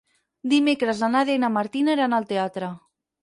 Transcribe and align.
Dimecres 0.53 1.03
na 1.03 1.09
Nàdia 1.17 1.35
i 1.39 1.43
na 1.45 1.51
Martina 1.59 1.95
iran 1.99 2.17
al 2.21 2.27
teatre. 2.33 2.71